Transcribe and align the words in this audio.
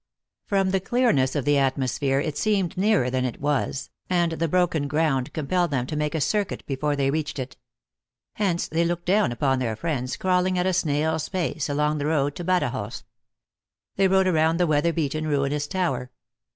From 0.47 0.71
the 0.71 0.79
clearness 0.79 1.35
of 1.35 1.45
the 1.45 1.59
atmosphere 1.59 2.19
it 2.19 2.35
seemed 2.35 2.75
nearer 2.75 3.11
than 3.11 3.23
it 3.23 3.39
was, 3.39 3.91
and 4.09 4.31
the 4.31 4.47
broken 4.47 4.87
ground 4.87 5.31
com 5.31 5.45
pelled 5.45 5.69
them 5.69 5.85
to 5.85 5.95
make 5.95 6.15
a 6.15 6.19
circuit 6.21 6.65
before 6.65 6.95
they 6.95 7.11
reached 7.11 7.37
it. 7.37 7.55
Hence 8.33 8.67
they 8.67 8.83
looked 8.83 9.05
down 9.05 9.31
upon 9.31 9.59
their 9.59 9.75
friends, 9.75 10.17
crawling 10.17 10.57
at 10.57 10.65
a 10.65 10.73
snail 10.73 11.13
s 11.13 11.29
pace 11.29 11.69
along 11.69 11.99
the 11.99 12.07
road 12.07 12.33
to 12.37 12.43
Badajoz. 12.43 13.03
They 13.95 14.07
rode 14.07 14.25
round 14.25 14.59
the 14.59 14.65
weather 14.65 14.91
beaten, 14.91 15.27
ruinous 15.27 15.67
tower. 15.67 16.09